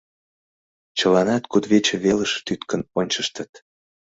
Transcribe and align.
Чыланат 0.97 1.43
кудывече 1.51 1.95
велыш 2.03 2.31
тӱткын 2.45 2.81
ончыштыт. 2.99 3.51